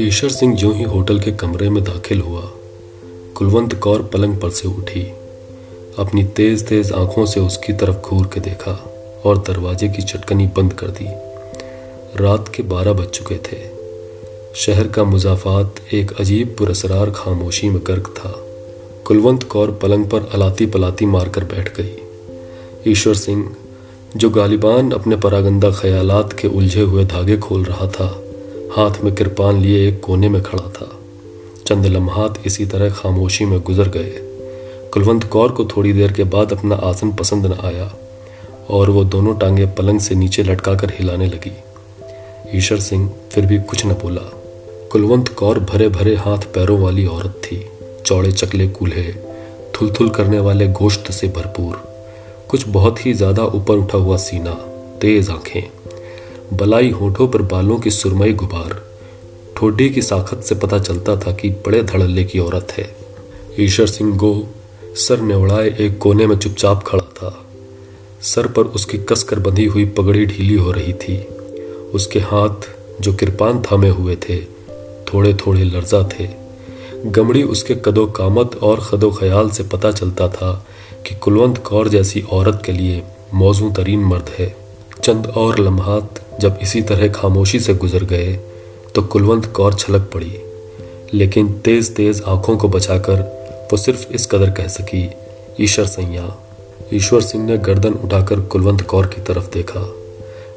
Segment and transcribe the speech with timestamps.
[0.00, 2.42] ईश्वर सिंह जो ही होटल के कमरे में दाखिल हुआ,
[3.34, 5.02] कुलवंत कौर पलंग पर से उठी,
[5.98, 10.72] अपनी तेज तेज आँखों से उसकी तरफ़ घूर के देखा और दरवाजे की चटकनी बंद
[10.72, 11.06] कर दी।
[12.24, 13.58] रात के बारह बज चुके थे।
[14.54, 18.32] शहर का मुजाफात एक अजीब पुरसरार खामोशी में गर्क था।
[19.04, 21.96] कुलवंत कौर पलंग पर अलाती पलाती मारकर बैठ गई।
[22.92, 23.56] ईश्वर सिंह,
[24.16, 28.24] जो गालिबान अपने परागंदा ख्यालात के उलझे हुए धागे खोल रहा था
[28.72, 30.88] हाथ में कृपान लिए एक कोने में खड़ा था।
[31.66, 34.12] चंद लम्हात इसी तरह खामोशी में गुजर गए।
[34.94, 37.90] कुलवंत कौर को थोड़ी देर के बाद अपना आसन पसंद न आया
[38.70, 41.52] और वो दोनों टांगे पलंग से नीचे लटकाकर हिलाने लगी।
[42.58, 44.22] ईश्वर सिंह फिर भी कुछ न बोला।
[44.92, 47.64] कुलवंत कौर भरे भरे हाथ पैरों वाली औरत थी।
[48.06, 49.12] चौड़े चकले कूल्हे
[49.74, 51.74] थुल करने वाले गोश्त से भरपूर,
[52.48, 54.50] कुछ बहुत ही ज़्यादा ऊपर उठा हुआ सीना,
[55.00, 55.77] तेज आँखें।
[56.52, 58.82] बलाई होठों पर बालों की सुरमई गुबार।
[59.56, 62.96] ठोडी की साखत से पता चलता था कि बड़े धड़ल्ले की औरत है।
[63.60, 64.48] ईश्वर सिंह गो
[64.96, 67.46] सर नेवड़ाए एक कोने में चुपचाप खड़ा था।
[68.22, 71.22] सर पर उसकी कसकर बंधी हुई पगड़ी ढीली हो रही थी।
[71.94, 74.44] उसके हाथ, जो कृपान थामे हुए थे
[75.04, 76.28] थोड़े थोड़े लर्जा थे।
[77.06, 80.66] गमड़ी उसके कदो कामत और खदो ख्याल से पता चलता था
[81.06, 83.02] कि कुलवंत कौर जैसी औरत के लिए
[83.34, 84.57] मौजू तरीन मर्द है।
[85.08, 88.32] चंद और लम्हात जब इसी तरह खामोशी से गुजर गए
[88.94, 90.38] तो कुलवंत कौर छलक पड़ी।
[91.14, 93.20] लेकिन तेज तेज आँखों को बचाकर
[93.72, 95.10] वो सिर्फ़ इस कदर कह सकी,
[95.60, 96.38] ईश्वर सैया,
[96.94, 99.94] ईश्वर सिंह ने गर्दन उठाकर कुलवंत कौर की तरफ़ देखा,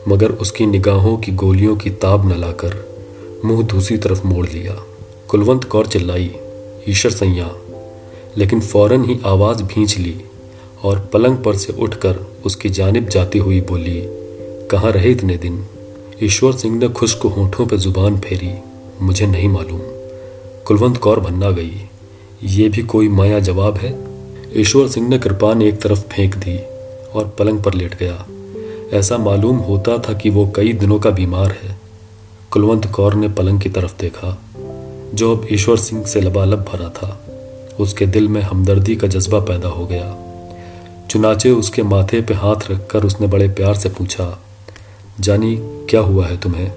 [0.08, 2.78] मगर उसकी निगाहों की गोलियों की ताब न लाकर
[3.46, 4.84] मुँह दूसरी तरफ़ मोड़ लिया।
[5.28, 6.32] कुलवंत कौर चिल्लाई,
[6.90, 7.52] ईश्वर सैया!
[8.38, 10.22] लेकिन फ़ौरन ही आवाज़ भींच ली
[10.84, 14.21] और पलंग पर से उठकर उसकी जानब जाती हुई बोली
[14.72, 15.66] कहाँ रहे इतने दिन,
[16.24, 18.54] ईश्वर सिंह ने खुश्क होठों पर ज़ुबान फेरी,
[19.02, 19.80] मुझे नहीं मालूम।
[20.68, 21.82] कुलवंत कौर भन्ना गई,
[22.44, 24.00] ये भी कोई माया जवाब है?
[24.62, 26.58] ईश्वर सिंह ने कृपान एक तरफ़ फेंक दी
[27.16, 28.26] और पलंग पर लेट गया।
[28.94, 31.78] ऐसा मालूम होता था कि वो कई दिनों का बीमार है।
[32.52, 34.42] कुलवंत कौर ने पलंग की तरफ़ देखा,
[35.14, 37.26] जो अब ईश्वर सिंह से लबालब भरा था।
[37.80, 40.16] उसके दिल में हमदर्दी का जज्बा पैदा हो गया।
[41.10, 44.40] चुनाचे उसके माथे पे हाथ रखकर उसने बड़े प्यार से पूछा
[45.20, 46.72] जानी क्या हुआ है तुम्हें?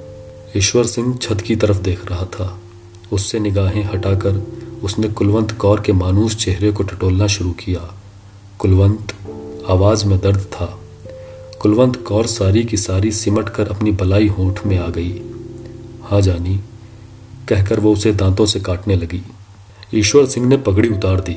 [0.57, 2.61] ईश्वर सिंह छत की तरफ़ देख रहा था।
[3.13, 4.43] उससे निगाहें हटाकर
[4.83, 7.95] उसने कुलवंत कौर के मानूस चेहरे को टटोलना शुरू किया।
[8.59, 9.15] कुलवंत,
[9.69, 10.79] आवाज़ में दर्द था।
[11.63, 15.23] कुलवंत कौर सारी की सारी सिमट कर अपनी बलाई होठ में आ गई।
[16.03, 16.61] हाँ जानी,
[17.49, 19.23] कहकर वो उसे दांतों से काटने लगी।
[19.95, 21.37] ईश्वर सिंह ने पगड़ी उतार दी।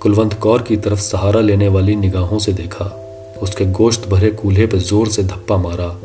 [0.00, 2.84] कुलवंत कौर की तरफ़ सहारा लेने वाली निगाहों से देखा।
[3.42, 6.00] उसके गोश्त भरे कूल्हे पर ज़ोर से धप्पा मारा।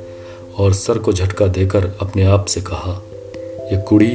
[0.59, 3.01] और सर को झटका देकर अपने आप से कहा
[3.71, 4.13] यह कुड़ी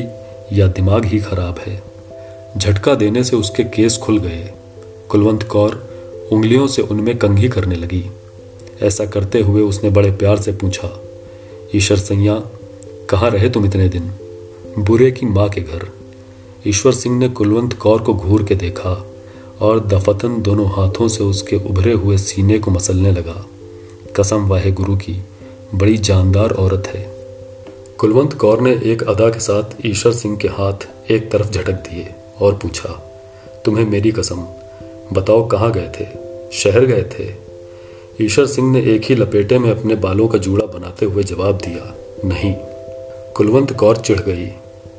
[0.53, 1.83] या दिमाग ही खराब है।
[2.59, 4.51] झटका देने से उसके केस खुल गए।
[5.09, 5.75] कुलवंत कौर
[6.33, 8.05] उंगलियों से उनमें कंघी करने लगी।
[8.83, 10.91] ऐसा करते हुए उसने बड़े प्यार से पूछा,
[11.75, 12.43] ईश्वर सैया,
[13.11, 14.11] कहाँ रहे तुम इतने दिन?
[14.79, 15.87] बुरे की माँ के घर।
[16.67, 18.93] ईश्वर सिंह ने कुलवंत कौर को घूर के देखा
[19.61, 23.45] और दफतन दोनों हाथों से उसके उभरे हुए सीने को मसलने लगा।
[24.17, 25.21] कसम वाहे गुरु की
[25.75, 27.01] बड़ी जानदार औरत है।
[27.99, 32.07] कुलवंत कौर ने एक अदा के साथ ईश्वर सिंह के हाथ एक तरफ़ झटक दिए
[32.41, 32.89] और पूछा,
[33.65, 34.41] तुम्हें मेरी कसम,
[35.13, 36.07] बताओ कहाँ गए थे?
[36.53, 37.29] शहर गए थे?
[38.25, 41.95] ईश्वर सिंह ने एक ही लपेटे में अपने बालों का जूड़ा बनाते हुए जवाब दिया,
[42.25, 42.55] नहीं।
[43.37, 44.49] कुलवंत कौर चिढ़ गई,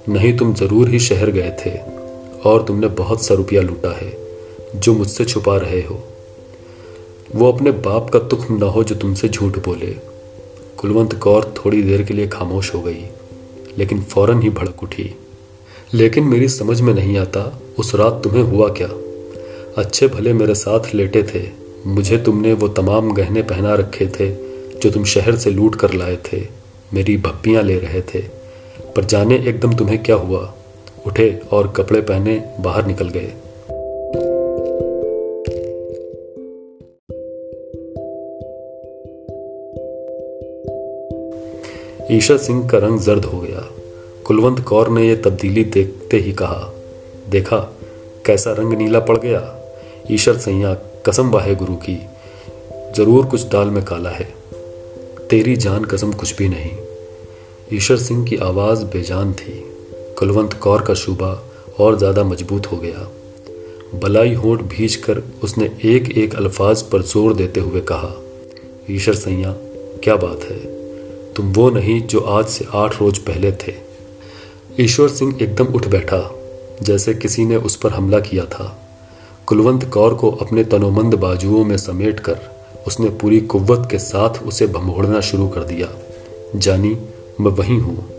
[0.09, 1.77] नहीं, तुम ज़रूर ही शहर गए थे
[2.49, 4.11] और तुमने बहुत सा रुपया लूटा है,
[4.75, 5.99] जो मुझसे छुपा रहे हो।
[7.35, 9.95] वो अपने बाप का तुख्म ना हो जो तुमसे झूठ बोले।
[10.77, 13.05] कुलवंत कौर थोड़ी देर के लिए खामोश हो गई,
[13.77, 15.15] लेकिन फ़ौरन ही भड़क उठी।
[15.93, 18.87] लेकिन मेरी समझ में नहीं आता, उस रात तुम्हें हुआ क्या?
[19.77, 21.49] अच्छे भले मेरे साथ लेटे थे,
[21.85, 24.29] मुझे तुमने वो तमाम गहने पहना रखे थे,
[24.79, 26.47] जो तुम शहर से लूट कर लाए थे,
[26.93, 28.19] मेरी भप्पियाँ ले रहे थे।
[28.95, 30.53] पर जाने एकदम तुम्हें क्या हुआ?
[31.07, 33.33] उठे और कपड़े पहने बाहर निकल गए।
[42.11, 43.67] ईशा सिंह का रंग जर्द हो गया।
[44.25, 46.71] कुलवंत कौर ने यह तब्दीली देखते ही कहा,
[47.29, 47.57] देखा,
[48.25, 49.41] कैसा रंग नीला पड़ गया।
[50.11, 50.73] ईश्वर सैया,
[51.05, 51.97] कसम वाहे गुरु की,
[52.95, 54.27] ज़रूर कुछ दाल में काला है।
[55.29, 56.71] तेरी जान कसम कुछ भी नहीं।
[57.73, 59.53] ईश्वर सिंह की आवाज़ बेजान थी।
[60.19, 61.31] कुलवंत कौर का शुबा
[61.79, 63.07] और ज़्यादा मज़बूत हो गया।
[63.99, 68.13] बलाई होठ भीज कर उसने एक एक अल्फाज पर ज़ोर देते हुए कहा
[68.89, 69.55] ईश्वर सैया,
[70.03, 70.70] क्या बात है?
[71.35, 73.73] तुम वो नहीं जो आज से आठ रोज पहले थे।
[74.79, 76.31] ईश्वर सिंह एकदम उठ बैठा,
[76.83, 78.77] जैसे किसी ने उस पर हमला किया था।
[79.47, 82.39] कुलवंत कौर को अपने तनोमंद बाजुओं में समेट कर
[82.87, 85.87] उसने पूरी कुव्वत के साथ उसे भमोड़ना शुरू कर दिया।
[86.55, 86.97] जानी,
[87.41, 88.09] मैं वही हूँ।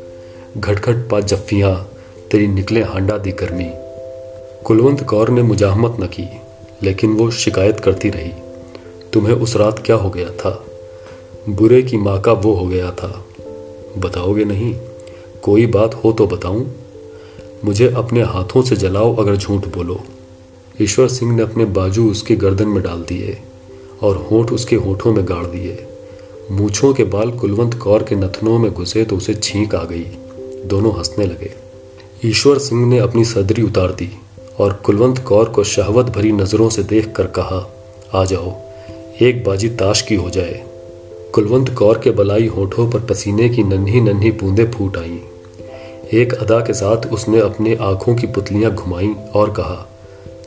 [0.59, 1.75] घटघट पा जफ्फियाँ
[2.31, 3.71] तेरी निकले हांडा दी गर्मी।
[4.65, 6.29] कुलवंत कौर ने मुजाहमत न की,
[6.83, 8.33] लेकिन वो शिकायत करती रही,
[9.13, 10.65] तुम्हें उस रात क्या हो गया था?
[11.49, 13.25] बुरे की माँ का वो हो गया था।
[13.99, 14.75] बताओगे नहीं?
[15.43, 16.75] कोई बात हो तो बताऊँ।
[17.65, 20.01] मुझे अपने हाथों से जलाओ अगर झूठ बोलो।
[20.83, 23.39] ईश्वर सिंह ने अपने बाजू उसके गर्दन में डाल दिए
[24.03, 25.87] और होठ उसके होठों में गाड़ दिए।
[26.51, 30.07] मूछों के बाल कुलवंत कौर के नथनों में घुसे तो उसे छींक आ गई।
[30.65, 31.53] दोनों हंसने लगे।
[32.25, 34.19] ईश्वर सिंह ने अपनी सदरी उतार दी
[34.59, 37.75] और कुलवंत कौर को शहवत भरी नज़रों से देख कर कहा,
[38.15, 38.55] आ जाओ,
[39.23, 40.72] एक बाजी ताश की हो जाए।
[41.35, 45.19] कुलवंत कौर के बलाई होठों पर पसीने की नन्ही नन्ही बूंदें फूट आईं।
[46.13, 49.87] एक अदा के साथ उसने अपने आँखों की पुतलियाँ घुमाई और कहा,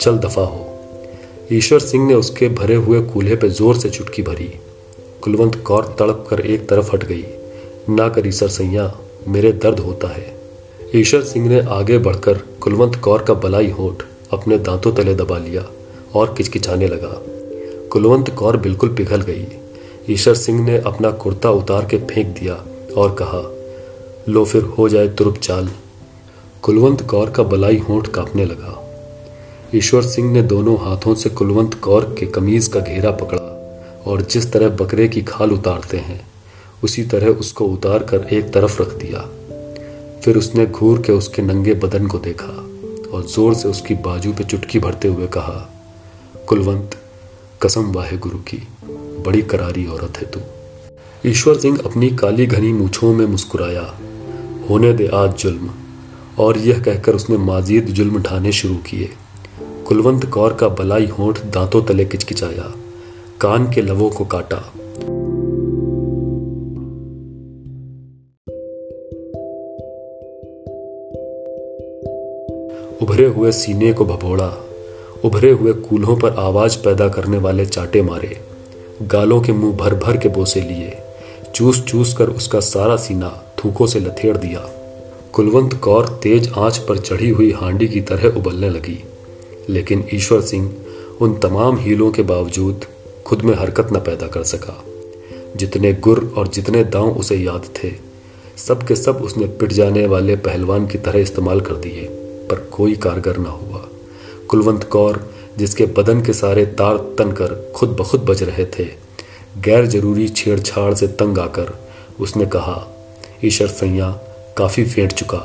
[0.02, 4.52] चल दफ़ा हो। ईश्वर सिंह ने उसके भरे हुए कूल्हे पे ज़ोर से चुटकी भरी।
[5.24, 7.26] कुलवंत कौर तड़प कर एक तरफ़ हट गई।
[7.90, 8.92] ना करी सर सैया
[9.28, 10.34] मेरे दर्द होता है।
[10.96, 14.04] ईश्वर सिंह ने आगे बढ़कर कुलवंत कौर का बलाई होठ
[14.34, 15.68] अपने दांतों तले दबा लिया
[16.16, 17.22] और किचकिचाने लगा।
[17.92, 19.48] कुलवंत कौर बिल्कुल पिघल गई।
[20.10, 22.54] ईश्वर सिंह ने अपना कुर्ता उतार के फेंक दिया
[22.98, 23.42] और कहा,
[24.30, 25.70] लो फिर, हो जाए तुरुप चाल।
[26.62, 28.82] कुलवंत कौर का बलाई होंठ कांपने लगा।
[29.76, 34.52] ईश्वर सिंह ने दोनों हाथों से कुलवंत कौर के कमीज का घेरा पकड़ा और जिस
[34.52, 36.20] तरह बकरे की खाल उतारते हैं,
[36.84, 39.20] उसी तरह उसको उतार कर एक तरफ़ रख दिया।
[40.22, 42.54] फिर उसने घूर के उसके नंगे बदन को देखा
[43.14, 45.70] और ज़ोर से उसकी बाजू पे चुटकी भरते हुए कहा,
[46.48, 46.96] कुलवंत,
[47.62, 48.68] कसम वाहे गुरु की।
[49.26, 50.40] बड़ी करारी औरत है तू।
[51.26, 54.00] ईश्वर सिंह अपनी काली घनी मूछों में मुस्कुराया।
[54.70, 55.70] होने दे आज जुल्म।
[56.40, 59.10] और यह कहकर उसने माजीद जुल्म ढाने शुरू किए।
[59.88, 62.74] कुलवंत कौर का बलाई होंठ दांतों तले किचकिचाया।
[63.42, 64.58] कान के लवों को काटा।
[73.02, 74.66] उभरे हुए सीने को भभोड़ा।
[75.26, 78.55] उभरे हुए कूल्हों पर आवाज़ पैदा करने वाले चाटे मारे।
[79.02, 80.98] गालों के मुँह भर भर के बोसे लिए
[81.56, 84.60] चूस चूस कर उसका सारा सीना थूकों से लथेड़ दिया।
[85.34, 89.04] कुलवंत कौर तेज आँच पर चढ़ी हुई हांडी की तरह उबलने लगी।
[89.70, 90.74] लेकिन ईश्वर सिंह
[91.22, 92.86] उन तमाम हीलों के बावजूद
[93.26, 94.84] खुद में हरकत न पैदा कर सका।
[95.56, 97.92] जितने गुर और जितने दांव उसे याद थे,
[98.58, 102.02] सब के सब उसने पिट जाने वाले पहलवान की तरह इस्तेमाल कर दिए,
[102.50, 103.88] पर कोई कारगर न हुआ।
[104.48, 108.86] कुलवंत कौर जिसके बदन के सारे तार तन कर खुद बखुद बज रहे थे।
[109.58, 111.74] गैर ज़रूरी छेड़छाड़ से तंग आकर
[112.20, 112.88] उसने कहा,
[113.46, 114.10] ईश्वर सैया,
[114.58, 115.38] काफ़ी फेंट चुका,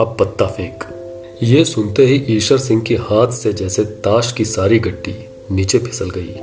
[0.00, 0.84] अब पत्ता फेंक।
[1.42, 5.14] ये सुनते ही ईश्वर सिंह के हाथ से जैसे ताश की सारी गड्डी
[5.50, 6.34] नीचे फिसल गई।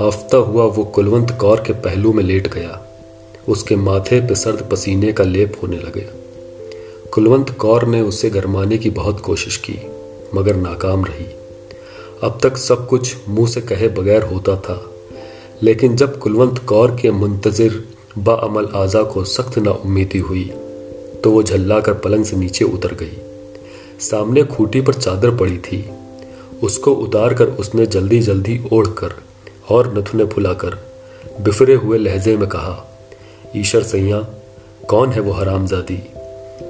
[0.00, 2.80] हाफता हुआ वो कुलवंत कौर के पहलू में लेट गया।
[3.48, 6.06] उसके माथे पे सर्द पसीने का लेप होने लगे।
[7.12, 9.78] कुलवंत कौर ने उसे गरमाने की बहुत कोशिश की,
[10.34, 11.26] मगर नाकाम रही।
[12.24, 14.90] अब तक सब कुछ मुँह से कहे बगैर होता था।
[15.62, 17.84] लेकिन जब कुलवंत कौर के मुंतजिर
[18.18, 20.44] बाअमल आज़ा को सख्त नाउमीदी हुई
[21.24, 23.16] तो वो झल्ला कर पलंग से नीचे उतर गई।
[24.00, 25.90] सामने खूटी पर चादर पड़ी थी।
[26.62, 29.14] उसको उतार कर उसने जल्दी जल्दी ओढ़ कर
[29.70, 30.78] और नथुने फुलाकर
[31.40, 32.98] बिफरे हुए लहजे में कहा,
[33.56, 34.20] ईश्वर सैया,
[34.88, 36.02] कौन है वो हरामजादी,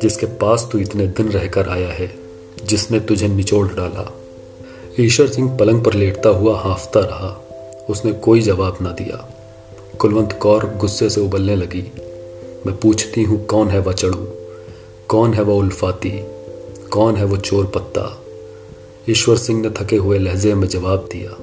[0.02, 2.14] जिसके पास तू इतने दिन रहकर आया है,
[2.64, 4.10] जिसने तुझे निचोड़ डाला?
[5.00, 7.46] ईश्वर सिंह पलंग पर लेटता हुआ हाफता रहा।
[7.90, 9.28] उसने कोई जवाब ना दिया।
[9.98, 11.92] कुलवंत कौर गुस्से से उबलने लगी।
[12.66, 14.26] मैं पूछती हूँ, कौन है वह चढ़ू?
[15.08, 16.10] कौन है वह उल्फाती?
[16.92, 18.22] कौन है वो चोर पत्ता?
[19.10, 21.36] ईश्वर सिंह ने थके हुए लहजे में जवाब दिया।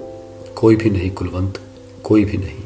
[0.56, 1.60] कोई भी नहीं कुलवंत,
[2.04, 2.64] कोई भी नहीं।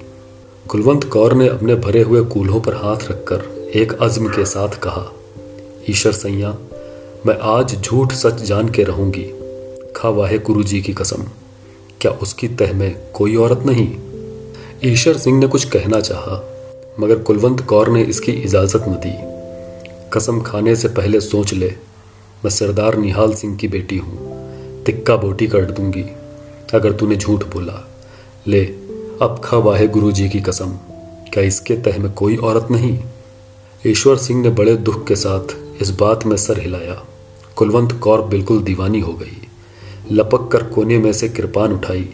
[0.68, 5.12] कुलवंत कौर ने अपने भरे हुए कूल्हों पर हाथ रखकर एक अज़्म के साथ कहा,
[5.90, 6.58] ईश्वर सैया,
[7.26, 9.32] मैं आज झूठ सच जान के रहूँगी।
[9.98, 11.24] खा वाहे गुरु जी की कसम।
[12.02, 13.88] क्या उसकी तह में कोई औरत नहीं?
[14.86, 16.36] ईश्वर सिंह ने कुछ कहना चाहा,
[17.00, 19.14] मगर कुलवंत कौर ने इसकी इजाज़त न दी।
[20.14, 21.68] कसम खाने से पहले सोच ले,
[22.46, 26.06] मैं सरदार निहाल सिंह की बेटी हूँ, तिक्का बोटी कर दूँगी,
[26.74, 27.88] अगर तूने झूठ बोला।
[28.48, 28.64] ले,
[29.22, 30.78] अब खा वाहे गुरु जी की कसम,
[31.34, 33.00] क्या इसके तह में कोई औरत नहीं?
[33.88, 37.04] ईश्वर सिंह ने बड़े दुख के साथ इस बात में सर हिलाया।
[37.56, 39.47] कुलवंत कौर बिल्कुल दीवानी हो गई।
[40.12, 42.08] लपक कर कोने में से कृपान उठाई।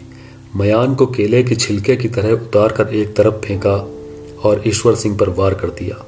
[0.56, 3.74] मयान को केले के छिलके की तरह उतार कर एक तरफ़ फेंका
[4.44, 6.04] और ईश्वर सिंह पर वार कर दिया।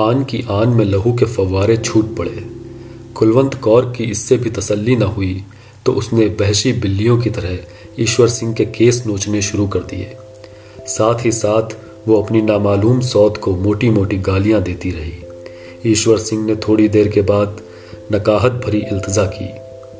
[0.00, 2.44] आन की आन में लहू के फव्वारे छूट पड़े।
[3.14, 5.44] कुलवंत कौर की इससे भी तसल्ली न हुई
[5.86, 7.58] तो उसने बहशी बिल्लियों की तरह
[8.00, 10.16] ईश्वर सिंह के केस नोचने शुरू कर दिए।
[10.86, 11.76] साथ ही साथ
[12.08, 17.08] वो अपनी नामालूम सौत को मोटी मोटी गालियाँ देती रही। ईश्वर सिंह ने थोड़ी देर
[17.08, 17.60] के बाद
[18.12, 19.48] नकाहत भरी इल्तजा की।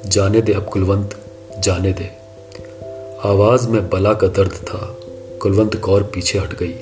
[0.07, 1.25] जाने दे अब कुलवंत,
[1.59, 2.11] जाने दे।
[3.29, 4.99] आवाज़ में बला का दर्द था।
[5.43, 6.75] कुलवंत कौर पीछे हट गई।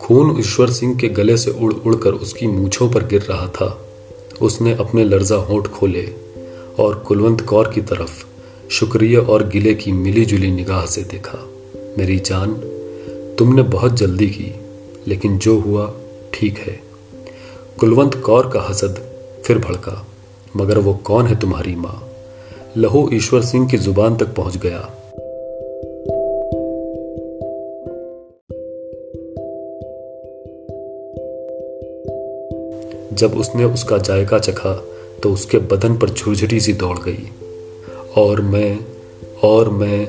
[0.00, 3.88] खून ईश्वर सिंह के गले से उड़ उड़कर उसकी मूछों पर गिर रहा था।
[4.42, 6.14] उसने अपने लर्जा होंठ खोले
[6.78, 8.26] और कुलवंत कौर की तरफ़
[8.70, 11.48] शुक्रिया और गिले की मिली जुली निगाह से देखा।
[11.98, 12.54] मेरी जान,
[13.38, 14.54] तुमने बहुत जल्दी की,
[15.08, 15.92] लेकिन जो हुआ,
[16.34, 16.80] ठीक है।
[17.78, 19.10] कुलवंत कौर का हसद
[19.44, 20.06] फिर भड़का,
[20.56, 22.05] मगर वो कौन है तुम्हारी माँ?
[22.76, 24.80] लहू ईश्वर सिंह की ज़ुबान तक पहुँच गया।
[33.12, 34.84] जब उसने उसका जायका चखा
[35.22, 37.30] तो उसके बदन पर झुरझुरी सी दौड़ गई।
[38.16, 38.78] और मैं
[39.44, 40.06] और मैं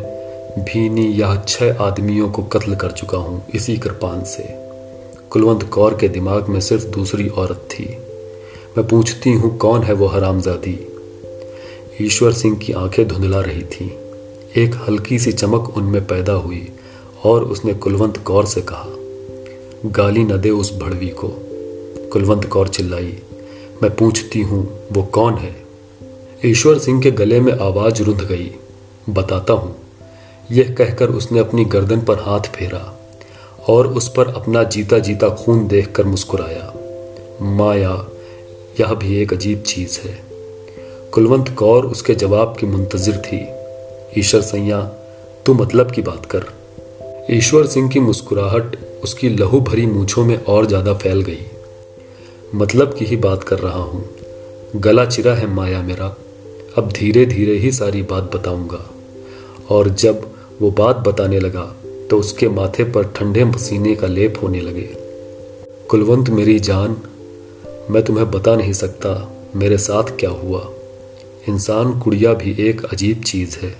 [0.64, 4.44] भीनी या छह आदमियों को कत्ल कर चुका हूँ इसी कृपान से।
[5.30, 7.98] कुलवंत कौर के दिमाग में सिर्फ़ दूसरी औरत थी।
[8.78, 10.87] मैं पूछती हूँ, कौन है वो हरामजादी?
[12.02, 13.90] ईश्वर सिंह की आँखें धुंधला रही थीं।
[14.58, 16.72] एक हल्की सी चमक उनमें पैदा हुई
[17.24, 18.86] और उसने कुलवंत कौर से कहा,
[19.86, 21.28] गाली न दे उस भड़वी को।
[22.14, 23.18] कुलवंत कौर चिल्लाई,
[23.84, 25.66] मैं पूछती हूँ, वो कौन है?
[26.46, 28.52] ईश्वर सिंह के गले में आवाज़ रुंध गई,
[29.10, 29.76] बताता हूँ।
[30.52, 33.10] यह कहकर उसने अपनी गर्दन पर हाथ फेरा
[33.70, 36.74] और उस पर अपना जीता जीता खून देखकर मुस्कुराया,
[37.42, 38.08] माया,
[38.80, 40.27] यह भी एक अजीब चीज़ है।
[41.18, 43.38] कुलवंत कौर उसके जवाब की मुंतजिर थी।
[44.20, 44.82] ईश्वर सैया,
[45.46, 46.44] तू मतलब की बात कर।
[47.32, 51.46] ईश्वर सिंह की मुस्कुराहट उसकी लहू भरी मूछों में और ज़्यादा फैल गई।
[52.56, 54.04] मतलब की ही बात कर रहा हूँ।
[54.76, 56.16] गला चिरा है माया मेरा।
[56.78, 58.86] अब धीरे धीरे ही सारी बात बताऊँगा।
[59.70, 60.30] और जब
[60.62, 61.66] वो बात बताने लगा
[62.10, 64.90] तो उसके माथे पर ठंडे पसीने का लेप होने लगे।
[65.90, 66.98] कुलवंत मेरी जान,
[67.92, 69.20] मैं तुम्हें बता नहीं सकता
[69.56, 70.68] मेरे साथ क्या हुआ।
[71.50, 73.76] इंसान कुड़िया भी एक अजीब चीज़ है।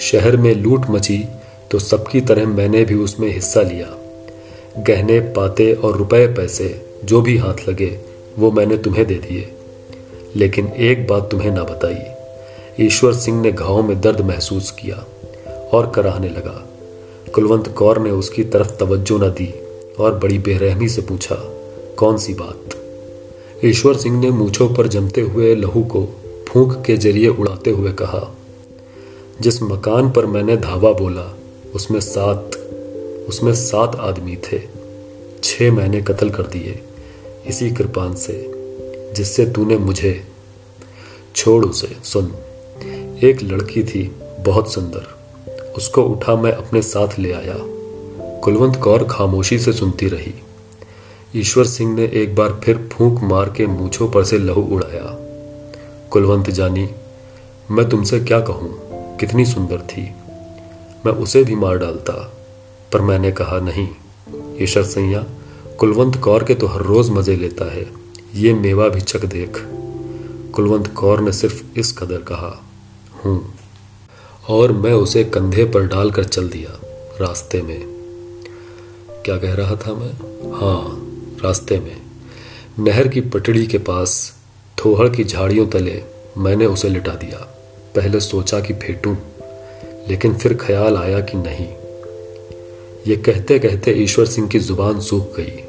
[0.00, 1.24] शहर में लूट मची
[1.70, 3.98] तो सबकी तरह मैंने भी उसमें हिस्सा लिया।
[4.78, 7.98] गहने, पाते और रुपए पैसे, जो भी हाथ लगे,
[8.38, 9.52] वो मैंने तुम्हें दे दिए।
[10.36, 11.96] लेकिन एक बात तुम्हें ना बताई।
[12.86, 15.06] ईश्वर सिंह ने घाव में दर्द महसूस किया
[15.72, 16.68] और कराहने लगा।
[17.34, 19.54] कुलवंत कौर ने उसकी तरफ़ तवज्जो न दी
[20.00, 21.34] और बड़ी बेरहमी से पूछा,
[21.96, 22.60] कौन सी बात?
[23.64, 26.20] ईश्वर सिंह ने मूछों पर जमते हुए लहू को
[26.54, 28.36] फूंक के ज़रिए उड़ाते हुए कहा,
[29.40, 31.36] जिस मकान पर मैंने धावा बोला,
[31.74, 32.56] उसमें सात
[33.28, 34.60] उसमें सात आदमी थे।
[35.42, 36.80] छह मैंने कत्ल कर दिए
[37.46, 38.52] इसी कृपान से,
[39.14, 40.24] जिससे तूने मुझे,
[41.36, 42.32] छोड़ उसे, सुन।
[43.24, 45.06] एक लड़की थी बहुत सुंदर,
[45.76, 47.56] उसको उठा मैं अपने साथ ले आया।
[48.40, 50.34] कुलवंत कौर खामोशी से सुनती रही।
[51.36, 55.23] ईश्वर सिंह ने एक बार फिर फूंक मार के मूछों पर से लहू उड़ाया।
[56.14, 56.88] कुलवंत जानी,
[57.70, 58.78] मैं तुमसे क्या कहूँ?
[59.16, 60.02] कितनी सुंदर थी।
[61.06, 62.12] मैं उसे भी मार डालता,
[62.92, 63.88] पर मैंने कहा, नहीं
[64.62, 65.26] ईश्वर सैया,
[65.78, 67.86] कुलवंत कौर के तो हर रोज मज़े लेता है,
[68.34, 69.50] ये मेवा भी चक देख।
[70.54, 72.64] कुलवंत कौर ने सिर्फ़ इस कदर कहा,
[73.24, 73.54] हूँ।
[74.48, 76.80] और मैं उसे कंधे पर डालकर चल दिया,
[77.20, 77.82] रास्ते में।
[79.24, 80.12] क्या कह रहा था मैं?
[80.52, 81.06] हाँ
[81.44, 81.96] रास्ते में।
[82.78, 84.33] नहर की पटड़ी के पास
[84.78, 86.02] थोहड़ की झाड़ियों तले
[86.38, 87.38] मैंने उसे लिटा दिया।
[87.94, 89.14] पहले सोचा कि फेंटूं,
[90.08, 91.66] लेकिन फिर ख्याल आया कि नहीं।
[93.06, 95.62] ये कहते कहते ईश्वर सिंह की ज़ुबान सूख गई।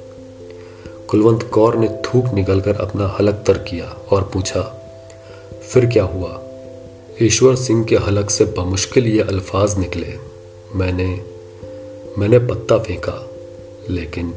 [1.08, 4.62] कुलवंत कौर ने थूक निकलकर अपना हलक तर किया और पूछा,
[5.64, 6.42] फिर क्या हुआ?
[7.22, 10.14] ईश्वर सिंह के हलक से बमुश्किल ये अल्फाज निकले।
[10.76, 11.08] मैंने
[12.18, 13.20] मैंने पत्ता फेंका,
[13.90, 14.34] लेकिन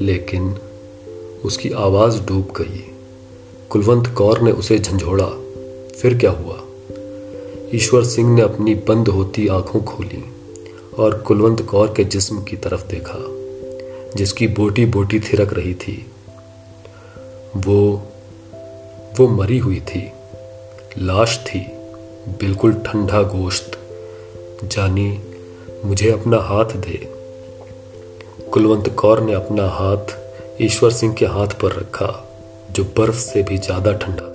[0.00, 0.54] लेकिन
[1.44, 2.89] उसकी आवाज़ डूब गई।
[3.70, 5.26] कुलवंत कौर ने उसे झंझोड़ा।
[6.00, 6.60] फिर क्या हुआ?
[7.74, 10.24] ईश्वर सिंह ने अपनी बंद होती आँखों खोली
[10.98, 13.16] और कुलवंत कौर के जिस्म की तरफ़ देखा,
[14.16, 16.10] जिसकी बोटी बोटी थिरक रही थी।
[17.56, 18.02] वो
[19.18, 20.12] वो मरी हुई थी,
[20.98, 21.60] लाश थी,
[22.28, 23.78] बिल्कुल ठंडा गोश्त।
[24.64, 25.20] जानी,
[25.84, 27.14] मुझे अपना हाथ दे।
[28.52, 30.18] कुलवंत कौर ने अपना हाथ
[30.62, 32.26] ईश्वर सिंह के हाथ पर रखा।
[32.76, 34.29] जो बर्फ़ से भी ज़्यादा ठंडा।